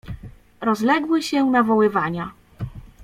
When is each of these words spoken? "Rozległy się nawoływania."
"Rozległy 0.61 1.21
się 1.23 1.45
nawoływania." 1.45 2.31